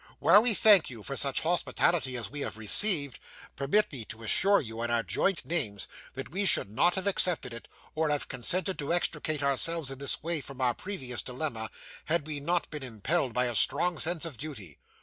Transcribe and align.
While 0.17 0.41
we 0.41 0.55
thank 0.55 0.89
you 0.89 1.03
for 1.03 1.15
such 1.15 1.41
hospitality 1.41 2.17
as 2.17 2.27
we 2.27 2.39
have 2.39 2.57
received, 2.57 3.19
permit 3.55 3.91
me 3.91 4.03
to 4.05 4.23
assure 4.23 4.59
you, 4.59 4.81
in 4.81 4.89
our 4.89 5.03
joint 5.03 5.45
names, 5.45 5.87
that 6.15 6.31
we 6.31 6.43
should 6.43 6.71
not 6.71 6.95
have 6.95 7.05
accepted 7.05 7.53
it, 7.53 7.67
or 7.93 8.09
have 8.09 8.27
consented 8.27 8.79
to 8.79 8.91
extricate 8.95 9.43
ourselves 9.43 9.91
in 9.91 9.99
this 9.99 10.23
way, 10.23 10.41
from 10.41 10.59
our 10.59 10.73
previous 10.73 11.21
dilemma, 11.21 11.69
had 12.05 12.25
we 12.25 12.39
not 12.39 12.67
been 12.71 12.81
impelled 12.81 13.33
by 13.33 13.45
a 13.45 13.53
strong 13.53 13.99
sense 13.99 14.25
of 14.25 14.37
duty. 14.37 14.79